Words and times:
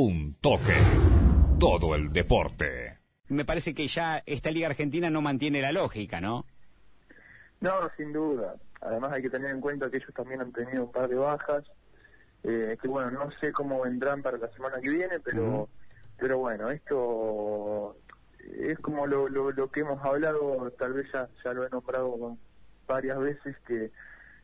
Un 0.00 0.36
toque. 0.40 0.76
Todo 1.58 1.96
el 1.96 2.12
deporte. 2.12 2.98
Me 3.30 3.44
parece 3.44 3.74
que 3.74 3.88
ya 3.88 4.22
esta 4.26 4.52
Liga 4.52 4.68
Argentina 4.68 5.10
no 5.10 5.22
mantiene 5.22 5.60
la 5.60 5.72
lógica, 5.72 6.20
¿no? 6.20 6.44
No, 7.60 7.72
sin 7.96 8.12
duda. 8.12 8.54
Además 8.80 9.12
hay 9.12 9.22
que 9.22 9.30
tener 9.30 9.50
en 9.50 9.60
cuenta 9.60 9.90
que 9.90 9.96
ellos 9.96 10.14
también 10.14 10.40
han 10.40 10.52
tenido 10.52 10.84
un 10.84 10.92
par 10.92 11.08
de 11.08 11.16
bajas. 11.16 11.64
Eh, 12.44 12.78
que 12.80 12.86
bueno, 12.86 13.10
no 13.10 13.28
sé 13.40 13.50
cómo 13.50 13.80
vendrán 13.80 14.22
para 14.22 14.38
la 14.38 14.46
semana 14.52 14.80
que 14.80 14.88
viene, 14.88 15.18
pero, 15.18 15.68
pero 16.16 16.38
bueno, 16.38 16.70
esto 16.70 17.96
es 18.56 18.78
como 18.78 19.04
lo, 19.04 19.28
lo, 19.28 19.50
lo, 19.50 19.68
que 19.68 19.80
hemos 19.80 20.00
hablado, 20.04 20.70
tal 20.78 20.92
vez 20.92 21.10
ya, 21.12 21.28
ya 21.42 21.52
lo 21.52 21.66
he 21.66 21.70
nombrado 21.70 22.36
varias 22.86 23.18
veces, 23.18 23.56
que, 23.66 23.90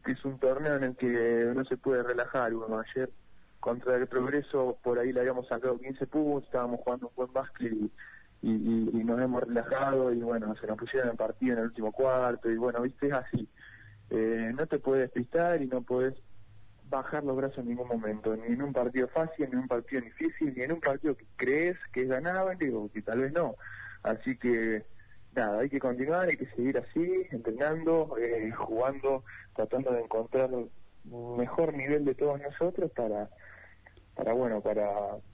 que 0.05 0.13
es 0.13 0.25
un 0.25 0.37
torneo 0.41 0.75
en 0.79 0.83
el 0.83 0.97
que 0.97 1.53
no 1.55 1.65
se 1.65 1.77
puede 1.77 2.03
relajar. 2.03 2.53
Bueno, 2.53 2.81
ayer 2.81 3.09
contra 3.65 3.97
el 3.97 4.07
progreso 4.07 4.77
por 4.83 4.99
ahí 4.99 5.11
le 5.11 5.21
habíamos 5.21 5.49
sacado 5.49 5.79
15 5.79 6.07
puntos, 6.09 6.45
estábamos 6.45 6.81
jugando 6.81 7.09
un 7.09 7.15
buen 7.17 7.33
básquet 7.33 7.73
y, 7.73 7.91
nos 8.43 9.19
hemos 9.19 9.43
relajado 9.43 10.13
y 10.13 10.21
bueno, 10.21 10.55
se 10.57 10.67
nos 10.67 10.77
pusieron 10.77 11.09
en 11.09 11.17
partido 11.17 11.55
en 11.55 11.61
el 11.61 11.65
último 11.69 11.91
cuarto 11.91 12.51
y 12.51 12.59
bueno, 12.59 12.83
viste, 12.83 13.07
es 13.07 13.13
así. 13.15 13.49
Eh, 14.11 14.53
no 14.55 14.67
te 14.67 14.79
puedes 14.79 15.05
despistar 15.05 15.63
y 15.63 15.67
no 15.67 15.81
puedes 15.81 16.15
bajar 16.91 17.25
los 17.25 17.35
brazos 17.39 17.61
en 17.61 17.69
ningún 17.69 17.89
momento, 17.89 18.37
ni 18.37 18.53
en 18.53 18.61
un 18.61 18.75
partido 18.75 19.09
fácil, 19.09 19.47
ni 19.47 19.53
en 19.53 19.61
un 19.61 19.69
partido 19.69 20.03
difícil, 20.03 20.53
ni 20.55 20.63
en 20.63 20.73
un 20.73 20.81
partido 20.81 21.17
que 21.17 21.25
crees 21.37 21.79
que 21.91 22.03
es 22.03 22.09
ganable 22.09 22.71
o 22.75 22.91
que 22.93 23.01
tal 23.01 23.21
vez 23.21 23.33
no. 23.33 23.55
Así 24.03 24.37
que 24.37 24.85
nada, 25.35 25.61
hay 25.61 25.71
que 25.71 25.81
continuar, 25.81 26.29
hay 26.29 26.37
que 26.37 26.51
seguir 26.55 26.77
así, 26.77 27.27
entrenando, 27.31 28.15
eh, 28.19 28.51
jugando, 28.51 29.25
tratando 29.57 29.91
de 29.95 30.03
encontrar 30.03 30.51
un 30.53 31.39
mejor 31.39 31.73
nivel 31.73 32.05
de 32.05 32.15
todos 32.15 32.39
nosotros 32.43 32.91
para 32.91 33.31
para 34.15 34.33
bueno 34.33 34.61
para 34.61 34.89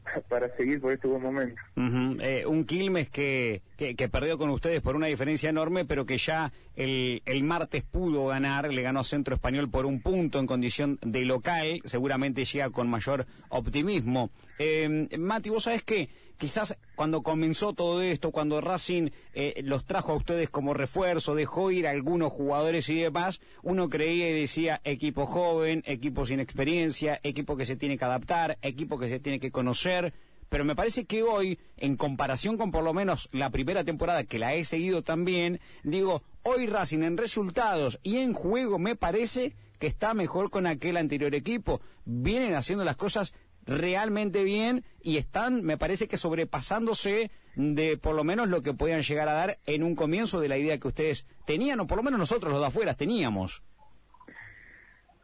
para 0.29 0.55
seguir 0.57 0.81
por 0.81 0.93
este 0.93 1.07
buen 1.07 1.23
momento. 1.23 1.61
Eh, 1.77 2.45
un 2.47 2.65
Quilmes 2.65 3.09
que, 3.11 3.63
que, 3.81 3.97
que 3.97 4.11
perdió 4.11 4.37
con 4.37 4.51
ustedes 4.51 4.83
por 4.83 4.95
una 4.95 5.07
diferencia 5.07 5.49
enorme 5.49 5.87
pero 5.87 6.05
que 6.05 6.19
ya 6.19 6.53
el, 6.77 7.23
el 7.25 7.43
martes 7.43 7.83
pudo 7.83 8.27
ganar 8.27 8.71
le 8.71 8.83
ganó 8.83 9.03
Centro 9.05 9.35
Español 9.35 9.71
por 9.71 9.87
un 9.87 10.03
punto 10.03 10.39
en 10.39 10.47
condición 10.47 10.99
de 11.01 11.25
local 11.25 11.81
seguramente 11.87 12.45
llega 12.45 12.69
con 12.69 12.91
mayor 12.91 13.27
optimismo 13.49 14.29
eh, 14.59 15.09
Mati 15.19 15.49
vos 15.49 15.63
sabés 15.63 15.83
que 15.83 16.11
quizás 16.37 16.77
cuando 16.95 17.23
comenzó 17.23 17.75
todo 17.75 18.01
esto, 18.03 18.31
cuando 18.31 18.61
Racing 18.63 19.11
eh, 19.35 19.61
los 19.63 19.85
trajo 19.85 20.13
a 20.13 20.17
ustedes 20.17 20.49
como 20.49 20.73
refuerzo, 20.73 21.35
dejó 21.35 21.71
ir 21.71 21.87
a 21.87 21.91
algunos 21.91 22.33
jugadores 22.33 22.89
y 22.89 22.97
demás, 22.97 23.41
uno 23.63 23.91
creía 23.91 24.31
y 24.31 24.41
decía 24.41 24.81
equipo 24.85 25.27
joven, 25.27 25.83
equipo 25.87 26.25
sin 26.25 26.41
experiencia, 26.41 27.21
equipo 27.23 27.59
que 27.59 27.67
se 27.67 27.77
tiene 27.77 27.99
que 27.99 28.07
adaptar, 28.07 28.59
equipo 28.63 28.99
que 28.99 29.09
se 29.09 29.21
tiene 29.21 29.39
que 29.39 29.51
conocer. 29.51 30.15
Pero 30.51 30.65
me 30.65 30.75
parece 30.75 31.07
que 31.07 31.23
hoy, 31.23 31.59
en 31.77 31.97
comparación 31.97 32.59
con 32.59 32.73
por 32.73 32.83
lo 32.83 32.93
menos 32.93 33.29
la 33.33 33.51
primera 33.51 33.85
temporada 33.85 34.25
que 34.25 34.41
la 34.41 34.53
he 34.55 34.65
seguido 34.65 35.03
también, 35.03 35.61
digo, 35.85 36.25
hoy 36.43 36.67
Racing 36.67 37.05
en 37.05 37.17
resultados 37.17 38.01
y 38.03 38.19
en 38.19 38.35
juego 38.35 38.79
me 38.79 38.97
parece 38.97 39.55
que 39.79 39.87
está 39.87 40.13
mejor 40.13 40.51
con 40.51 40.67
aquel 40.67 40.97
anterior 40.97 41.35
equipo. 41.37 41.81
Vienen 42.05 42.55
haciendo 42.57 42.85
las 42.85 42.97
cosas 42.97 43.33
realmente 43.65 44.43
bien 44.43 44.85
y 45.01 45.19
están, 45.19 45.63
me 45.63 45.79
parece 45.79 46.09
que 46.09 46.17
sobrepasándose 46.17 47.31
de 47.55 47.97
por 47.97 48.17
lo 48.17 48.25
menos 48.25 48.49
lo 48.49 48.63
que 48.63 48.75
podían 48.75 49.03
llegar 49.03 49.29
a 49.29 49.35
dar 49.35 49.59
en 49.67 49.85
un 49.85 49.95
comienzo 49.95 50.41
de 50.41 50.49
la 50.49 50.59
idea 50.59 50.79
que 50.79 50.89
ustedes 50.89 51.27
tenían, 51.47 51.79
o 51.79 51.87
por 51.87 51.97
lo 51.97 52.03
menos 52.03 52.19
nosotros 52.19 52.53
los 52.53 52.61
de 52.61 52.67
afuera 52.67 52.95
teníamos. 52.95 53.63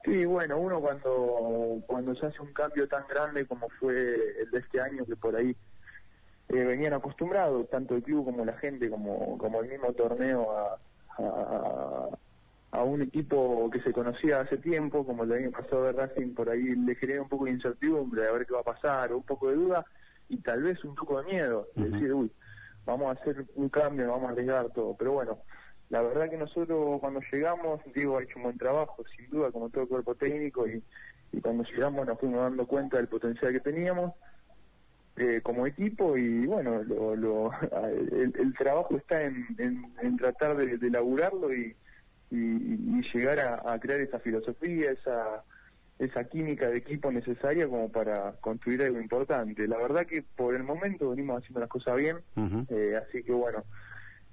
Sí, 0.06 0.24
bueno, 0.24 0.58
uno 0.58 0.80
cuando, 0.80 1.82
cuando 1.86 2.14
se 2.14 2.26
hace 2.26 2.40
un 2.40 2.52
cambio 2.52 2.86
tan 2.88 3.06
grande 3.08 3.44
como 3.44 3.68
fue 3.80 4.40
el 4.40 4.50
de 4.52 4.58
este 4.60 4.80
año, 4.80 5.04
que 5.04 5.16
por 5.16 5.34
ahí 5.34 5.56
eh, 6.48 6.64
venían 6.64 6.94
acostumbrados, 6.94 7.68
tanto 7.68 7.96
el 7.96 8.04
club 8.04 8.24
como 8.24 8.44
la 8.44 8.52
gente, 8.52 8.88
como, 8.88 9.36
como 9.36 9.60
el 9.60 9.68
mismo 9.68 9.92
torneo, 9.94 10.52
a, 10.56 10.78
a 12.70 12.82
un 12.84 13.02
equipo 13.02 13.68
que 13.70 13.80
se 13.80 13.92
conocía 13.92 14.40
hace 14.40 14.58
tiempo, 14.58 15.04
como 15.04 15.24
el 15.24 15.32
año 15.32 15.50
pasado 15.50 15.84
de 15.84 15.92
Racing, 15.92 16.34
por 16.34 16.50
ahí 16.50 16.62
le 16.62 16.94
genera 16.94 17.22
un 17.22 17.28
poco 17.28 17.46
de 17.46 17.52
incertidumbre, 17.52 18.28
a 18.28 18.32
ver 18.32 18.46
qué 18.46 18.54
va 18.54 18.60
a 18.60 18.64
pasar, 18.64 19.12
un 19.12 19.24
poco 19.24 19.48
de 19.48 19.56
duda 19.56 19.84
y 20.28 20.38
tal 20.38 20.62
vez 20.62 20.84
un 20.84 20.94
poco 20.94 21.20
de 21.20 21.32
miedo, 21.32 21.66
decir, 21.74 22.12
uy, 22.12 22.30
vamos 22.84 23.08
a 23.08 23.20
hacer 23.20 23.44
un 23.56 23.68
cambio, 23.68 24.08
vamos 24.08 24.28
a 24.28 24.32
arriesgar 24.32 24.70
todo. 24.70 24.94
Pero 24.96 25.12
bueno, 25.12 25.38
la 25.90 26.02
verdad 26.02 26.28
que 26.28 26.36
nosotros 26.36 27.00
cuando 27.00 27.20
llegamos, 27.32 27.80
digo, 27.94 28.18
ha 28.18 28.22
hecho 28.22 28.38
un 28.38 28.44
buen 28.44 28.58
trabajo, 28.58 29.04
sin 29.16 29.30
duda, 29.30 29.50
como 29.52 29.70
todo 29.70 29.82
el 29.82 29.88
cuerpo 29.88 30.14
técnico, 30.14 30.66
y, 30.66 30.82
y 31.32 31.40
cuando 31.40 31.64
llegamos 31.64 32.06
nos 32.06 32.18
fuimos 32.18 32.40
dando 32.40 32.66
cuenta 32.66 32.96
del 32.96 33.08
potencial 33.08 33.52
que 33.52 33.60
teníamos. 33.60 34.12
Eh, 35.18 35.40
como 35.42 35.66
equipo 35.66 36.18
y 36.18 36.44
bueno 36.44 36.82
lo, 36.82 37.16
lo, 37.16 37.50
el, 38.12 38.54
trabajo 38.58 38.98
está 38.98 39.22
en, 39.22 39.46
en, 39.56 40.16
tratar 40.18 40.58
de, 40.58 40.76
de 40.76 40.90
laburarlo 40.90 41.54
y, 41.54 41.74
y, 42.30 43.02
llegar 43.14 43.40
a, 43.40 43.78
crear 43.78 44.00
esa 44.00 44.18
filosofía, 44.18 44.90
esa, 44.90 45.42
esa 45.98 46.24
química 46.24 46.68
de 46.68 46.78
equipo 46.78 47.10
necesaria 47.10 47.68
como 47.68 47.90
para 47.90 48.32
construir 48.40 48.82
algo 48.82 49.00
importante. 49.00 49.66
La 49.66 49.78
verdad 49.78 50.06
que 50.06 50.22
por 50.22 50.54
el 50.54 50.64
momento 50.64 51.10
venimos 51.10 51.38
haciendo 51.38 51.60
las 51.60 51.68
cosas 51.68 51.96
bien, 51.96 52.18
eh, 52.68 53.00
así 53.02 53.22
que 53.22 53.32
bueno, 53.32 53.64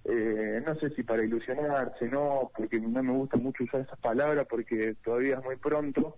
eh, 0.05 0.61
no 0.65 0.75
sé 0.75 0.89
si 0.91 1.03
para 1.03 1.23
ilusionarse, 1.23 2.07
no, 2.07 2.51
porque 2.55 2.79
no 2.79 3.03
me 3.03 3.11
gusta 3.13 3.37
mucho 3.37 3.63
usar 3.63 3.81
esas 3.81 3.99
palabras 3.99 4.47
porque 4.49 4.95
todavía 5.03 5.37
es 5.37 5.43
muy 5.43 5.55
pronto, 5.55 6.15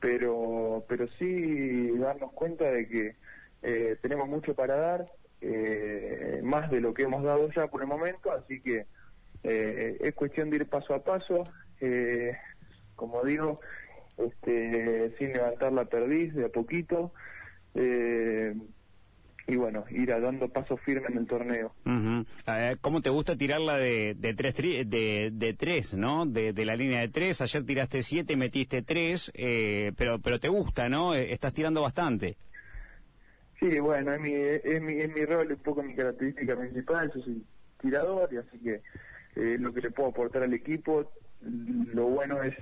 pero, 0.00 0.84
pero 0.88 1.06
sí 1.18 1.90
darnos 1.98 2.32
cuenta 2.32 2.64
de 2.64 2.88
que 2.88 3.16
eh, 3.62 3.96
tenemos 4.02 4.28
mucho 4.28 4.54
para 4.54 4.76
dar, 4.76 5.06
más 6.42 6.70
de 6.70 6.80
lo 6.80 6.92
que 6.92 7.04
hemos 7.04 7.22
dado 7.22 7.50
ya 7.50 7.66
por 7.68 7.80
el 7.80 7.88
momento, 7.88 8.30
así 8.30 8.60
que 8.60 8.84
eh, 9.42 9.96
es 10.00 10.14
cuestión 10.14 10.50
de 10.50 10.56
ir 10.56 10.68
paso 10.68 10.94
a 10.94 11.02
paso, 11.02 11.44
eh, 11.80 12.36
como 12.94 13.24
digo, 13.24 13.60
este, 14.18 15.14
sin 15.18 15.32
levantar 15.32 15.72
la 15.72 15.86
perdiz 15.86 16.34
de 16.34 16.46
a 16.46 16.48
poquito. 16.48 17.12
Eh, 17.74 18.54
y 19.46 19.56
bueno, 19.56 19.84
ir 19.90 20.08
dando 20.08 20.48
paso 20.48 20.76
firme 20.76 21.08
en 21.08 21.18
el 21.18 21.26
torneo. 21.26 21.74
¿Cómo 22.80 23.00
te 23.00 23.10
gusta 23.10 23.36
tirarla 23.36 23.76
de, 23.76 24.14
de, 24.16 24.34
tres, 24.34 24.54
de, 24.54 25.30
de 25.32 25.54
tres, 25.54 25.94
no? 25.94 26.26
De, 26.26 26.52
de 26.52 26.64
la 26.64 26.76
línea 26.76 27.00
de 27.00 27.08
tres. 27.08 27.40
Ayer 27.40 27.64
tiraste 27.64 28.02
siete, 28.02 28.36
metiste 28.36 28.82
tres, 28.82 29.32
eh, 29.34 29.92
pero, 29.96 30.18
pero 30.18 30.38
te 30.38 30.48
gusta, 30.48 30.88
¿no? 30.88 31.14
Estás 31.14 31.52
tirando 31.52 31.82
bastante. 31.82 32.36
Sí, 33.58 33.78
bueno, 33.78 34.14
es 34.14 34.20
mi, 34.20 34.32
es 34.32 34.82
mi, 34.82 34.94
es 34.94 35.12
mi 35.12 35.24
rol, 35.24 35.52
un 35.52 35.58
poco 35.58 35.82
mi 35.82 35.94
característica 35.94 36.56
principal. 36.56 37.10
Yo 37.14 37.20
soy 37.20 37.44
tirador 37.80 38.32
y 38.32 38.36
así 38.38 38.58
que 38.58 38.80
eh, 39.36 39.56
lo 39.58 39.72
que 39.74 39.80
le 39.82 39.90
puedo 39.90 40.08
aportar 40.10 40.42
al 40.42 40.54
equipo. 40.54 41.12
Lo 41.42 42.04
bueno 42.04 42.42
es 42.42 42.54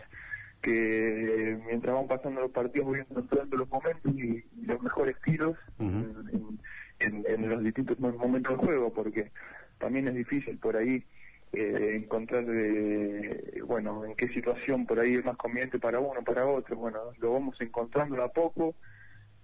que 0.61 1.59
mientras 1.67 1.95
van 1.95 2.09
pasando 2.09 2.41
los 2.41 2.51
partidos 2.51 2.89
voy 2.89 3.01
encontrando 3.01 3.57
los 3.57 3.69
momentos 3.69 4.13
y, 4.15 4.45
los 4.67 4.83
mejores 4.83 5.17
tiros 5.25 5.57
en, 5.79 6.59
en, 6.99 7.49
los 7.49 7.63
distintos 7.63 7.99
momentos 7.99 8.57
del 8.57 8.67
juego, 8.67 8.93
porque 8.93 9.31
también 9.79 10.09
es 10.09 10.15
difícil 10.15 10.59
por 10.59 10.77
ahí 10.77 11.05
eh, 11.53 12.01
encontrar, 12.03 12.45
eh, 12.49 13.63
bueno, 13.65 14.05
en 14.05 14.15
qué 14.15 14.29
situación 14.29 14.85
por 14.85 15.01
ahí 15.01 15.15
es 15.15 15.25
más 15.25 15.37
conveniente 15.37 15.79
para 15.79 16.01
uno, 16.01 16.23
para 16.23 16.47
otro. 16.47 16.77
Bueno, 16.77 16.99
lo 17.19 17.33
vamos 17.33 17.59
encontrando 17.61 18.23
a 18.23 18.29
poco, 18.29 18.75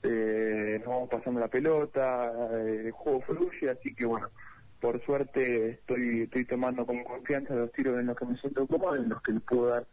eh, 0.02 0.81
nos 0.81 0.88
vamos 0.88 1.08
pasando 1.08 1.41
la 1.41 1.48
pelota, 1.48 2.31
el 2.60 2.91
juego 2.91 3.22
fluye, 3.22 3.70
así 3.70 3.94
que 3.94 4.04
bueno, 4.04 4.28
por 4.81 5.02
suerte 5.06 5.70
estoy, 5.70 6.22
estoy 6.22 6.44
tomando 6.44 6.84
con 6.84 7.02
confianza 7.04 7.54
los 7.54 7.72
tiros 7.72 7.98
en 7.98 8.06
los 8.06 8.19
que 8.19 8.26
me 8.26 8.36
siento 8.36 8.66
cómodo, 8.66 8.96
en 8.96 9.08
los 9.08 9.22
que 9.22 9.32
puedo 9.41 9.69
dar 9.69 9.82
eh, 9.82 9.88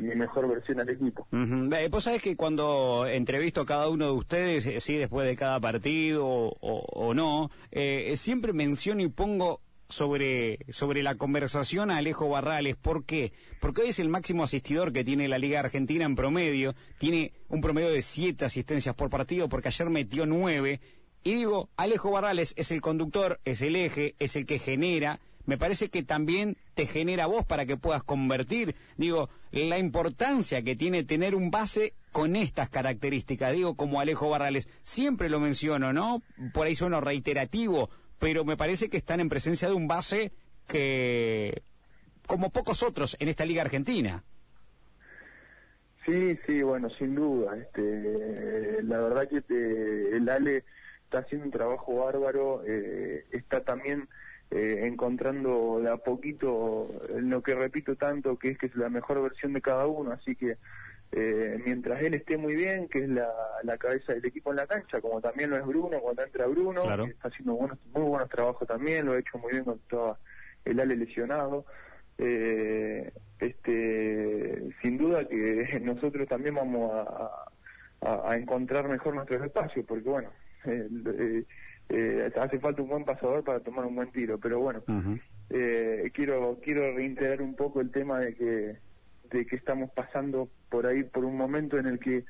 mi 0.00 0.14
mejor 0.14 0.48
versión 0.48 0.80
al 0.80 0.88
equipo. 0.88 1.26
Uh 1.32 1.68
Vos 1.90 2.04
sabés 2.04 2.22
que 2.22 2.36
cuando 2.36 3.06
entrevisto 3.06 3.60
a 3.60 3.66
cada 3.66 3.88
uno 3.88 4.06
de 4.06 4.12
ustedes, 4.12 4.66
eh, 4.66 4.80
sí, 4.80 4.96
después 4.96 5.26
de 5.26 5.36
cada 5.36 5.60
partido 5.60 6.26
o, 6.26 7.14
no, 7.14 7.50
eh, 7.70 8.14
siempre 8.16 8.52
menciono 8.52 9.02
y 9.02 9.08
pongo 9.08 9.60
sobre, 9.88 10.58
sobre 10.70 11.02
la 11.02 11.14
conversación 11.14 11.90
a 11.90 11.98
Alejo 11.98 12.28
Barrales. 12.28 12.76
¿Por 12.76 13.04
qué? 13.04 13.32
Porque 13.60 13.82
hoy 13.82 13.88
es 13.88 13.98
el 13.98 14.08
máximo 14.08 14.42
asistidor 14.42 14.92
que 14.92 15.04
tiene 15.04 15.28
la 15.28 15.38
Liga 15.38 15.60
Argentina 15.60 16.04
en 16.04 16.16
promedio. 16.16 16.74
Tiene 16.98 17.32
un 17.48 17.60
promedio 17.60 17.90
de 17.90 18.02
siete 18.02 18.44
asistencias 18.44 18.94
por 18.94 19.10
partido 19.10 19.48
porque 19.48 19.68
ayer 19.68 19.90
metió 19.90 20.26
nueve 20.26 20.80
y 21.26 21.34
digo, 21.34 21.70
Alejo 21.78 22.10
Barrales 22.10 22.52
es 22.58 22.70
el 22.70 22.82
conductor, 22.82 23.40
es 23.46 23.62
el 23.62 23.76
eje, 23.76 24.14
es 24.18 24.36
el 24.36 24.44
que 24.44 24.58
genera. 24.58 25.20
Me 25.46 25.58
parece 25.58 25.90
que 25.90 26.02
también 26.02 26.56
te 26.74 26.86
genera 26.86 27.26
vos 27.26 27.44
para 27.44 27.66
que 27.66 27.76
puedas 27.76 28.02
convertir. 28.02 28.74
Digo, 28.96 29.28
la 29.52 29.78
importancia 29.78 30.62
que 30.62 30.76
tiene 30.76 31.04
tener 31.04 31.34
un 31.34 31.50
base 31.50 31.94
con 32.12 32.36
estas 32.36 32.68
características. 32.70 33.52
Digo, 33.52 33.74
como 33.74 34.00
Alejo 34.00 34.28
Barrales, 34.30 34.68
siempre 34.82 35.28
lo 35.28 35.40
menciono, 35.40 35.92
¿no? 35.92 36.22
Por 36.52 36.66
ahí 36.66 36.74
sueno 36.74 37.00
reiterativo, 37.00 37.90
pero 38.18 38.44
me 38.44 38.56
parece 38.56 38.88
que 38.88 38.96
están 38.96 39.20
en 39.20 39.28
presencia 39.28 39.68
de 39.68 39.74
un 39.74 39.88
base 39.88 40.32
que, 40.66 41.62
como 42.26 42.50
pocos 42.50 42.82
otros 42.82 43.16
en 43.20 43.28
esta 43.28 43.44
Liga 43.44 43.62
Argentina. 43.62 44.22
Sí, 46.06 46.38
sí, 46.46 46.62
bueno, 46.62 46.90
sin 46.98 47.14
duda. 47.14 47.56
Este, 47.56 48.82
la 48.82 48.98
verdad 48.98 49.28
que 49.28 49.40
te, 49.40 50.16
el 50.16 50.28
Ale 50.28 50.64
está 51.04 51.18
haciendo 51.18 51.46
un 51.46 51.52
trabajo 51.52 51.96
bárbaro, 51.96 52.62
eh, 52.66 53.24
está 53.32 53.62
también 53.62 54.08
eh, 54.54 54.86
encontrando 54.86 55.80
de 55.82 55.90
a 55.90 55.96
poquito 55.96 56.88
lo 57.16 57.42
que 57.42 57.54
repito 57.54 57.96
tanto, 57.96 58.38
que 58.38 58.50
es 58.50 58.58
que 58.58 58.66
es 58.66 58.76
la 58.76 58.88
mejor 58.88 59.20
versión 59.20 59.52
de 59.52 59.60
cada 59.60 59.86
uno, 59.86 60.12
así 60.12 60.36
que 60.36 60.56
eh, 61.10 61.60
mientras 61.64 62.00
él 62.02 62.14
esté 62.14 62.36
muy 62.36 62.54
bien, 62.54 62.88
que 62.88 63.00
es 63.00 63.08
la, 63.08 63.28
la, 63.64 63.76
cabeza 63.78 64.12
del 64.12 64.24
equipo 64.24 64.50
en 64.50 64.56
la 64.56 64.66
cancha, 64.66 65.00
como 65.00 65.20
también 65.20 65.50
lo 65.50 65.56
es 65.56 65.66
Bruno, 65.66 65.98
cuando 66.00 66.22
entra 66.22 66.46
Bruno, 66.46 66.82
que 66.82 67.10
está 67.10 67.28
haciendo 67.28 67.54
buenos, 67.54 67.78
muy 67.92 68.02
buenos 68.02 68.28
trabajos 68.28 68.66
también, 68.66 69.06
lo 69.06 69.12
ha 69.12 69.18
hecho 69.18 69.38
muy 69.38 69.52
bien 69.52 69.64
con 69.64 69.78
todo 69.88 70.18
el 70.64 70.80
Ale 70.80 70.96
lesionado. 70.96 71.66
Eh, 72.18 73.12
este, 73.40 74.70
sin 74.82 74.98
duda 74.98 75.26
que 75.28 75.80
nosotros 75.82 76.28
también 76.28 76.54
vamos 76.54 76.92
a, 76.92 78.28
a, 78.28 78.36
encontrar 78.36 78.88
mejor 78.88 79.14
nuestros 79.14 79.42
espacios, 79.42 79.84
porque 79.86 80.08
bueno, 80.08 80.30
eh, 80.64 81.44
eh, 81.88 82.30
hace 82.40 82.58
falta 82.58 82.82
un 82.82 82.88
buen 82.88 83.04
pasador 83.04 83.44
para 83.44 83.60
tomar 83.60 83.84
un 83.84 83.94
buen 83.94 84.10
tiro, 84.10 84.38
pero 84.38 84.60
bueno, 84.60 84.82
eh, 85.50 86.10
quiero 86.14 86.58
quiero 86.62 86.94
reiterar 86.94 87.42
un 87.42 87.54
poco 87.54 87.80
el 87.80 87.90
tema 87.90 88.20
de 88.20 88.34
que 88.34 88.76
de 89.30 89.46
que 89.46 89.56
estamos 89.56 89.90
pasando 89.90 90.48
por 90.70 90.86
ahí 90.86 91.02
por 91.02 91.24
un 91.24 91.36
momento 91.36 91.78
en 91.78 91.86
el 91.86 91.98
que 91.98 92.24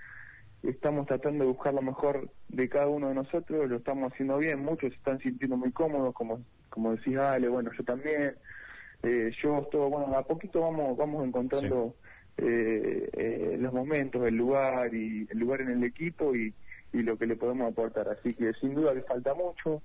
estamos 0.62 1.06
tratando 1.06 1.44
de 1.44 1.50
buscar 1.50 1.74
lo 1.74 1.82
mejor 1.82 2.30
de 2.48 2.68
cada 2.68 2.88
uno 2.88 3.08
de 3.08 3.14
nosotros, 3.14 3.68
lo 3.68 3.76
estamos 3.76 4.12
haciendo 4.12 4.38
bien, 4.38 4.64
muchos 4.64 4.90
se 4.90 4.96
están 4.96 5.18
sintiendo 5.18 5.56
muy 5.56 5.72
cómodos, 5.72 6.14
como 6.14 6.40
como 6.70 6.96
decía 6.96 7.32
Ale, 7.32 7.48
bueno, 7.48 7.70
yo 7.76 7.84
también, 7.84 8.34
eh, 9.04 9.30
yo 9.40 9.68
todo, 9.70 9.88
bueno, 9.90 10.16
a 10.18 10.24
poquito 10.24 10.62
vamos 10.62 10.96
vamos 10.96 11.24
encontrando 11.24 11.94
eh, 12.36 13.08
eh, 13.12 13.56
los 13.60 13.72
momentos, 13.72 14.26
el 14.26 14.34
lugar 14.34 14.92
y 14.92 15.28
el 15.30 15.38
lugar 15.38 15.60
en 15.60 15.70
el 15.70 15.84
equipo 15.84 16.34
y, 16.34 16.52
y 16.94 17.02
lo 17.02 17.19
que 17.19 17.26
le 17.26 17.37
podemos 17.37 17.70
aportar. 17.70 18.08
Así 18.08 18.35
que 18.35 18.52
sin 18.55 18.75
duda 18.75 18.94
le 18.94 19.02
falta 19.02 19.35
mucho. 19.35 19.82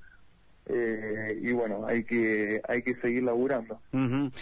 Eh, 0.72 1.40
y 1.42 1.52
bueno, 1.52 1.88
hay 1.88 2.04
que 2.04 2.62
hay 2.68 2.84
que 2.84 2.94
seguir 3.02 3.24
laburando. 3.24 3.82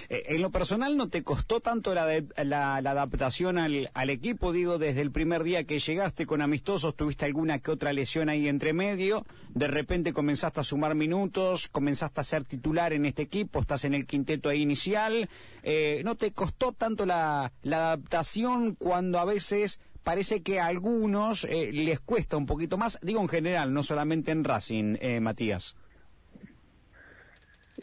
Eh, 0.10 0.24
en 0.26 0.42
lo 0.42 0.50
personal, 0.52 0.98
¿no 0.98 1.08
te 1.08 1.24
costó 1.24 1.62
tanto 1.62 1.94
la, 1.94 2.06
la, 2.44 2.76
adaptación 2.76 3.58
al, 3.58 3.90
al, 3.94 4.10
equipo? 4.10 4.52
Digo, 4.52 4.78
desde 4.78 5.00
el 5.00 5.12
primer 5.12 5.44
día 5.44 5.64
que 5.64 5.80
llegaste 5.80 6.26
con 6.26 6.42
amistosos, 6.42 6.98
tuviste 6.98 7.24
alguna 7.24 7.60
que 7.60 7.72
otra 7.72 7.94
lesión 7.94 8.28
ahí 8.28 8.50
entre 8.50 8.74
medio, 8.74 9.26
de 9.54 9.68
repente 9.68 10.12
comenzaste 10.12 10.60
a 10.60 10.64
sumar 10.66 10.96
minutos, 10.96 11.70
comenzaste 11.70 12.20
a 12.20 12.26
ser 12.26 12.44
titular 12.44 12.92
en 12.92 13.06
este 13.06 13.22
equipo, 13.22 13.62
estás 13.62 13.86
en 13.86 13.94
el 13.94 14.06
quinteto 14.06 14.50
ahí 14.50 14.62
inicial. 14.62 15.30
Eh, 15.64 16.02
¿No 16.04 16.16
te 16.16 16.34
costó 16.34 16.74
tanto 16.74 17.06
la, 17.06 17.54
la 17.64 17.78
adaptación 17.78 18.76
cuando 18.76 19.20
a 19.20 19.26
veces 19.26 19.80
parece 20.08 20.42
que 20.42 20.62
a 20.62 20.68
algunos 20.68 21.44
eh, 21.44 21.70
les 21.74 22.00
cuesta 22.00 22.38
un 22.38 22.46
poquito 22.46 22.78
más, 22.78 22.98
digo 23.02 23.20
en 23.20 23.28
general, 23.28 23.74
no 23.74 23.84
solamente 23.84 24.32
en 24.32 24.46
Racing, 24.46 24.96
eh, 25.02 25.20
Matías. 25.20 25.76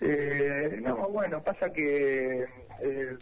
Eh, 0.01 0.81
no, 0.83 1.07
bueno, 1.11 1.43
pasa 1.43 1.71
que 1.71 2.47
eh, 2.81 3.19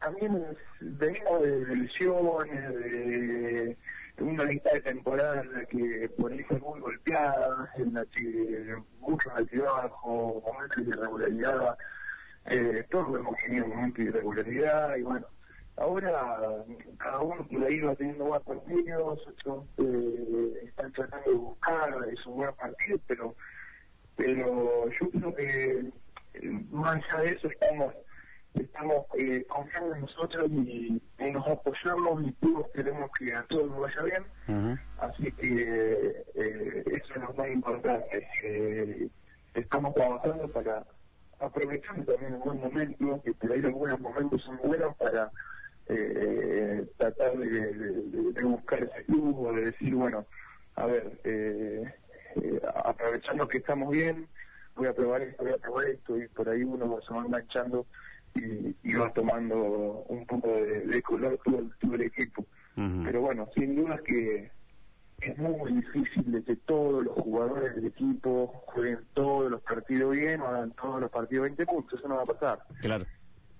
también 0.00 0.44
venimos 0.80 1.42
de, 1.42 1.76
lesiones, 1.76 2.74
de, 2.74 3.76
una 4.18 4.44
lista 4.46 4.72
de 4.72 4.80
temporada 4.80 5.42
en 5.42 5.52
la 5.52 5.64
que 5.66 6.10
por 6.18 6.32
ahí 6.32 6.44
muy 6.60 6.80
golpeada, 6.80 7.70
en 7.76 7.94
la 7.94 8.04
que 8.06 8.74
muchos 8.98 9.32
altibajos, 9.32 10.42
momentos 10.42 10.84
de 10.84 10.90
irregularidad, 10.90 11.78
eh, 12.46 12.84
todos 12.90 13.20
hemos 13.20 13.36
tenido 13.36 13.68
momentos 13.68 13.98
de 13.98 14.10
irregularidad 14.10 14.96
y 14.96 15.02
bueno, 15.02 15.26
ahora 15.76 16.64
cada 16.98 17.20
uno 17.20 17.46
por 17.46 17.64
ahí 17.64 17.80
va 17.80 17.94
teniendo 17.94 18.24
buenos 18.24 18.46
partidos, 18.46 19.26
otros 19.26 19.64
eh, 19.78 20.64
están 20.64 20.92
tratando 20.92 21.30
de 21.30 21.36
buscar 21.36 22.08
esos 22.12 22.32
buenos 22.34 22.56
partidos, 22.56 23.00
pero 23.06 23.34
pero 24.16 24.90
yo 24.90 25.10
creo 25.10 25.34
que 25.34 25.92
eh, 26.34 26.66
más 26.70 27.02
allá 27.10 27.22
de 27.22 27.32
eso 27.32 27.48
estamos 27.48 27.94
estamos 28.54 29.06
eh, 29.18 29.44
confiando 29.48 29.94
en 29.94 30.00
nosotros 30.02 30.50
y, 30.50 31.00
nos 31.18 31.46
apoyamos 31.46 32.26
y 32.26 32.32
todos 32.32 32.68
queremos 32.74 33.10
que 33.18 33.32
a 33.34 33.42
todos 33.44 33.70
nos 33.70 33.80
vaya 33.80 34.02
bien. 34.02 34.76
Así 34.98 35.32
que 35.32 36.24
eh, 36.34 36.84
eso 36.86 37.14
es 37.14 37.22
lo 37.22 37.32
más 37.32 37.48
importante 37.48 38.28
eh, 38.42 39.08
estamos 39.54 39.94
trabajando 39.94 40.48
para 40.48 40.84
aprovechar 41.40 42.04
también 42.04 42.34
un 42.34 42.40
buen 42.40 42.60
momento 42.60 43.22
que 43.24 43.32
por 43.34 43.52
ahí 43.52 43.64
algunos 43.64 44.00
momentos 44.00 44.42
son 44.42 44.58
buenos 44.62 44.94
para 44.96 45.30
eh, 45.88 46.86
tratar 46.96 47.36
de, 47.38 47.48
de, 47.48 48.42
buscar 48.44 48.82
ese 48.82 49.04
club 49.04 49.46
o 49.46 49.52
de 49.52 49.66
decir 49.66 49.94
bueno 49.94 50.24
a 50.76 50.86
ver 50.86 51.20
eh, 51.24 51.84
eh, 52.36 52.60
aprovechando 52.84 53.48
que 53.48 53.58
estamos 53.58 53.90
bien, 53.90 54.26
voy 54.74 54.86
a 54.86 54.94
probar 54.94 55.22
esto, 55.22 55.42
voy 55.42 55.52
a 55.52 55.58
probar 55.58 55.86
esto, 55.86 56.18
y 56.18 56.28
por 56.28 56.48
ahí 56.48 56.62
uno 56.62 56.98
se 57.06 57.12
va 57.12 57.24
enganchando 57.24 57.86
y, 58.34 58.74
y 58.82 58.94
va 58.94 59.12
tomando 59.12 60.04
un 60.08 60.26
poco 60.26 60.48
de, 60.48 61.02
color 61.02 61.38
todo, 61.44 61.94
el 61.94 62.02
equipo. 62.02 62.44
Pero 62.74 63.20
bueno, 63.20 63.48
sin 63.54 63.76
duda 63.76 63.96
es 63.96 64.00
que 64.00 64.50
es 65.20 65.38
muy 65.38 65.72
difícil 65.72 66.32
de 66.32 66.42
que 66.42 66.56
todos 66.56 67.04
los 67.04 67.14
jugadores 67.14 67.74
del 67.76 67.86
equipo 67.86 68.46
jueguen 68.66 69.00
todos 69.12 69.50
los 69.50 69.60
partidos 69.60 70.12
bien 70.12 70.40
o 70.40 70.46
hagan 70.46 70.70
todos 70.72 71.00
los 71.00 71.10
partidos 71.10 71.44
20 71.44 71.66
puntos, 71.66 71.98
eso 71.98 72.08
no 72.08 72.16
va 72.16 72.22
a 72.22 72.26
pasar. 72.26 72.58
Claro. 72.80 73.04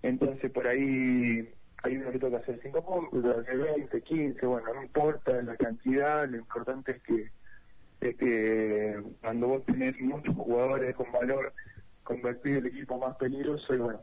Entonces 0.03 0.51
por 0.51 0.67
ahí 0.67 1.53
hay 1.83 1.97
uno 1.97 2.13
que 2.13 2.19
toca 2.19 2.39
hacer 2.39 2.61
5 2.63 2.85
puntos, 2.85 3.37
hacer 3.37 3.59
20, 3.59 4.01
15, 4.01 4.47
bueno, 4.47 4.75
no 4.75 4.83
importa 4.83 5.43
la 5.43 5.57
cantidad, 5.57 6.29
lo 6.29 6.37
importante 6.37 6.93
es 6.93 7.03
que 7.03 7.31
cuando 9.21 9.49
vos 9.49 9.65
tenés 9.65 9.99
muchos 10.01 10.35
jugadores 10.35 10.95
con 10.97 11.11
valor, 11.13 11.53
convertir 12.03 12.59
el 12.59 12.67
equipo 12.67 12.99
más 12.99 13.17
peligroso 13.17 13.75
y 13.75 13.79
bueno, 13.79 14.01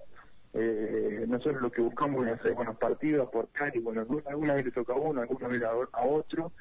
eh, 0.54 1.26
nosotros 1.28 1.62
lo 1.62 1.72
que 1.72 1.82
buscamos 1.82 2.26
es 2.26 2.34
hacer 2.34 2.54
buenos 2.54 2.78
partidos, 2.78 3.28
aportar 3.28 3.76
y 3.76 3.80
bueno, 3.80 4.06
alguna 4.26 4.54
vez 4.56 4.66
le 4.66 4.72
toca 4.72 4.94
a 4.94 4.98
uno, 4.98 5.22
alguna 5.22 5.48
vez 5.48 5.62
a, 5.64 6.04
otro 6.04 6.52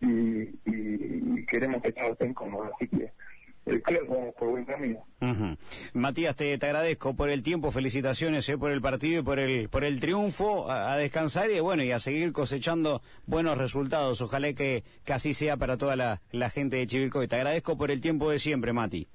y, 0.00 0.42
y, 0.64 1.46
queremos 1.46 1.82
que 1.82 1.92
todos 1.92 2.12
estén 2.12 2.34
cómodos, 2.34 2.70
así 2.74 2.88
que 2.88 3.12
el 3.66 3.82
club 3.82 4.06
vamos 4.08 4.34
por 4.38 4.50
buen 4.50 4.64
camino. 4.64 5.06
Matías, 5.92 6.34
te, 6.34 6.56
te, 6.58 6.66
agradezco 6.66 7.14
por 7.14 7.28
el 7.28 7.42
tiempo, 7.42 7.70
felicitaciones 7.70 8.48
eh, 8.48 8.58
por 8.58 8.70
el 8.72 8.80
partido 8.80 9.20
y 9.20 9.22
por 9.22 9.38
el 9.38 9.68
por 9.68 9.84
el 9.84 10.00
triunfo, 10.00 10.70
a, 10.70 10.96
descansar 10.96 11.50
y 11.50 11.60
bueno, 11.60 11.82
y 11.82 11.92
a 11.92 11.98
seguir 11.98 12.32
cosechando 12.32 13.02
buenos 13.26 13.58
resultados. 13.58 14.20
Ojalá 14.22 14.52
que, 14.54 14.82
que 15.04 15.12
así 15.12 15.34
sea 15.34 15.56
para 15.56 15.76
toda 15.76 15.96
la, 15.96 16.20
la 16.32 16.50
gente 16.50 16.76
de 16.76 16.86
Chivilcoy. 16.86 17.28
Te 17.28 17.36
agradezco 17.36 17.76
por 17.76 17.90
el 17.90 18.00
tiempo 18.00 18.30
de 18.30 18.38
siempre, 18.38 18.72
Mati. 18.72 19.08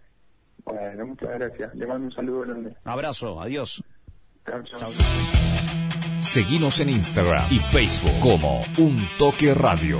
Bueno, 0.63 1.07
muchas 1.07 1.29
gracias. 1.29 1.75
Le 1.75 1.85
mando 1.85 2.07
un 2.07 2.13
saludo 2.13 2.41
grande. 2.41 2.75
Abrazo, 2.83 3.41
adiós. 3.41 3.83
Seguimos 6.19 6.79
en 6.79 6.89
Instagram 6.89 7.51
y 7.51 7.59
Facebook 7.59 8.19
como 8.21 8.61
Un 8.77 8.97
Toque 9.17 9.53
Radio. 9.53 9.97